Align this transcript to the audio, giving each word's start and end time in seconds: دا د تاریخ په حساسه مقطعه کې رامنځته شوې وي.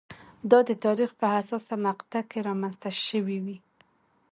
دا 0.49 0.59
د 0.69 0.71
تاریخ 0.85 1.09
په 1.19 1.25
حساسه 1.33 1.75
مقطعه 1.87 2.21
کې 2.29 2.39
رامنځته 2.47 2.89
شوې 3.07 3.37
وي. 3.45 3.57